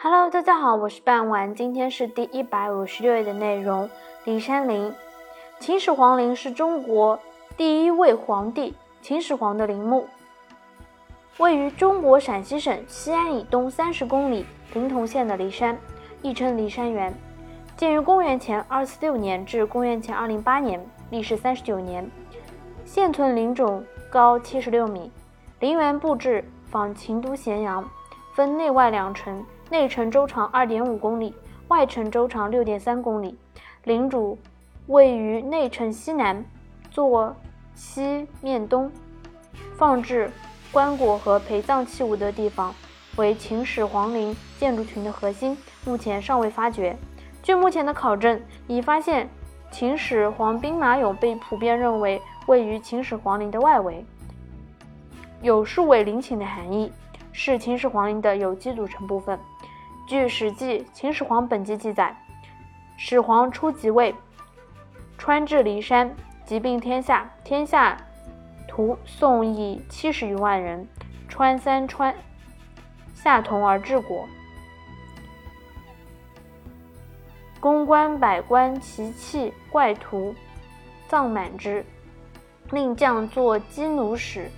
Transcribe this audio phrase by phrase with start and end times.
[0.00, 3.90] Hello，大家好，我是半晚，今天是第一百五十六页的内容。
[4.24, 4.94] 骊山陵，
[5.58, 7.18] 秦始皇陵是中国
[7.56, 10.06] 第一位皇帝秦始皇的陵墓，
[11.38, 15.76] 位于中国陕西省西安以东三十公里临潼县的骊山，
[16.22, 17.12] 亦称骊山园，
[17.76, 20.80] 建于公元前二四六年至公元前二零八年，
[21.10, 22.08] 历时三十九年。
[22.84, 25.10] 现存陵冢高七十六米，
[25.58, 27.84] 陵园布置仿秦都咸阳，
[28.32, 29.44] 分内外两城。
[29.70, 31.34] 内城周长二点五公里，
[31.68, 33.36] 外城周长六点三公里。
[33.84, 34.38] 陵主
[34.86, 36.42] 位于内城西南，
[36.90, 37.36] 坐
[37.74, 38.90] 西面东，
[39.76, 40.30] 放置
[40.72, 42.74] 棺椁和陪葬器物的地方，
[43.16, 45.54] 为秦始皇陵建筑群的核心。
[45.84, 46.96] 目前尚未发掘。
[47.42, 49.28] 据目前的考证，已发现
[49.70, 54.02] 秦始皇兵马俑被普遍认为位于秦始皇陵的外围，
[55.42, 56.90] 有数位陵寝的含义。
[57.30, 59.38] 是秦始皇陵的有机组成部分。
[60.08, 62.16] 据《史记·秦始皇本纪》记载，
[62.96, 64.14] 始皇初即位，
[65.18, 67.94] 川至骊山，即并天下，天下
[68.66, 70.88] 徒宋以七十余万人，
[71.28, 72.14] 川三川
[73.12, 74.26] 下同而治国。
[77.60, 80.34] 公关百官奇器怪图，
[81.06, 81.84] 葬满之，
[82.70, 84.50] 令将作积弩使，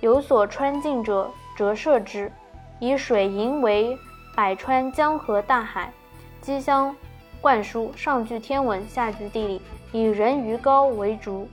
[0.00, 1.30] 有所穿进者。
[1.54, 2.32] 折射之，
[2.78, 3.98] 以水银为
[4.38, 5.92] 百川江河大海，
[6.40, 6.94] 机相
[7.40, 11.48] 灌输，上具天文，下具地理，以人鱼高为主，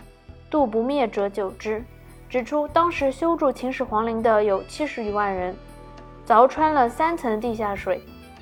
[0.51, 1.83] 度不灭者久之。
[2.29, 5.55] 指出当时修筑秦始皇陵的有七十余万人，
[6.27, 7.99] 凿穿了三层地下水，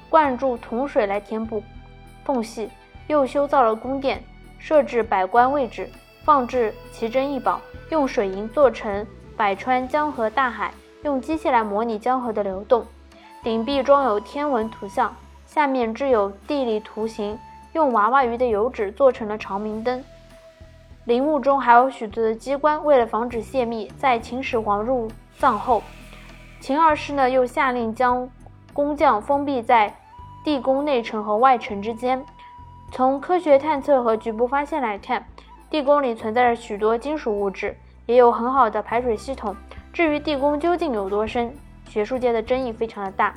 [0.10, 1.64] 灌注铜水来填补
[2.26, 2.70] 缝隙，
[3.08, 4.22] 又修造了宫殿，
[4.60, 5.90] 设置百官位置，
[6.26, 10.74] 放置奇珍异宝，用水银做成百川江河大海。
[11.04, 12.86] 用机器来模拟江河的流动，
[13.44, 15.14] 顶壁装有天文图像，
[15.46, 17.38] 下面置有地理图形，
[17.74, 20.02] 用娃娃鱼的油脂做成了长明灯。
[21.04, 25.84] 陵墓中还有许多的机关，为了防止泄密，在秦始皇入葬后，
[26.62, 28.30] 秦二世呢又下令将
[28.72, 29.94] 工匠封闭在
[30.46, 32.26] 地宫内城和外城之间。
[32.94, 35.26] 从科学探测和局部发现来看，
[35.70, 39.54] 地宫里存在着许多金属物质，也有很好的排水系统。
[39.92, 41.54] 至于地宫究竟有多深，
[41.94, 43.36] 学术界的争议非常的大，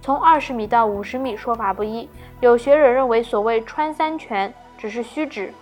[0.00, 2.10] 从二十米到五十米说法不一。
[2.40, 5.54] 有学者认为，所谓穿三泉只是虚指。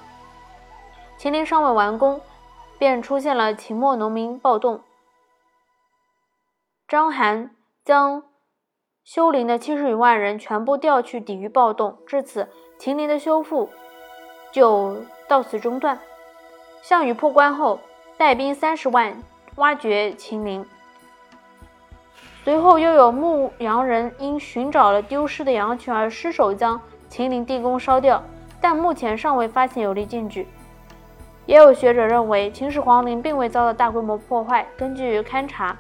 [1.19, 2.19] 秦陵尚未完工，
[2.79, 4.81] 便出现了秦末农民暴动。
[6.89, 7.51] 章邯
[7.85, 8.23] 将
[9.05, 12.49] 修陵的七十余万人全部调去抵御暴动，至此
[12.79, 13.69] 秦陵的修复
[14.51, 14.97] 就
[15.29, 16.01] 到此中断。
[16.81, 17.81] 项羽破关后，
[18.17, 19.23] 带兵三十万。
[19.57, 20.65] 挖掘秦陵，
[22.43, 28.23] 随后又有牧羊人因寻找了丢失的羊群而失手将秦陵地宫烧掉，
[28.61, 30.49] 但目前尚未发现有力证据。
[31.47, 34.67] 也有学者认为秦始皇陵并未遭到大规模破坏。
[34.77, 35.77] 根据勘查，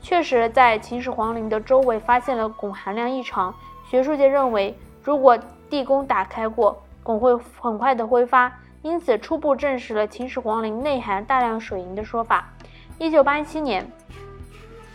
[0.00, 3.54] 确实在秦始皇陵的周围发现了汞含量异常。
[3.88, 5.38] 学术界认为，如果
[5.68, 12.52] 地宫打开过，汞会很快的挥发，因此初步证实了秦始皇陵内含大量水银的说法。
[12.98, 13.90] 一九八七年，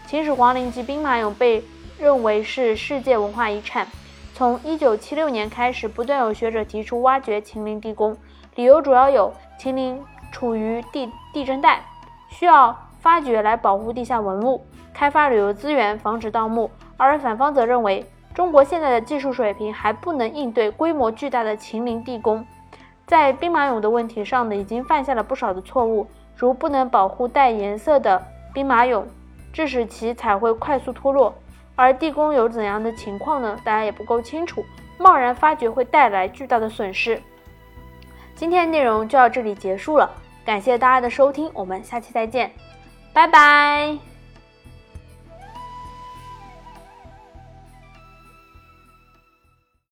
[0.09, 1.63] 秦始皇陵及兵马俑被
[1.99, 3.85] 认为是世界文化遗产。
[4.33, 8.17] 从一九七六年开始，不断有学者提出挖掘秦陵地宫，
[8.55, 11.83] 理由主要有秦陵处于地地震带，
[12.27, 14.65] 需要发掘来保护地下文物，
[14.95, 16.71] 开发旅游资源，防止盗墓。
[16.97, 18.03] 而反方则认为，
[18.33, 22.43] 中国现在的技术水平还不能应对规模巨大的秦陵地宫，
[23.05, 26.07] 在兵马俑的问题上呢，已经犯下了不少的错误。
[26.35, 28.19] 如不能保护带颜色的
[28.51, 29.03] 兵马俑，
[29.53, 31.33] 致使其彩绘快速脱落。
[31.75, 33.57] 而地宫有怎样的情况呢？
[33.63, 34.65] 大家也不够清楚，
[34.97, 37.21] 贸然发掘会带来巨大的损失。
[38.35, 40.09] 今天的内容就到这里结束了，
[40.43, 42.51] 感谢大家的收听，我们下期再见，
[43.13, 44.18] 拜拜。